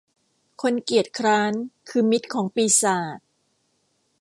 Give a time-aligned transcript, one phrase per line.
[0.61, 1.53] คนเกียจคร้าน
[1.89, 3.19] คือมิตรของปีศาจ